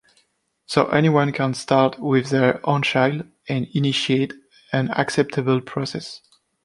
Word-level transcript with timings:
So 0.65 0.87
anyone 0.87 1.31
can 1.31 1.53
start 1.53 1.99
with 1.99 2.31
their 2.31 2.59
own 2.67 2.81
child 2.81 3.27
and 3.47 3.67
initiate 3.71 4.33
an 4.73 4.89
acceptable 4.89 5.61
process. 5.61 6.21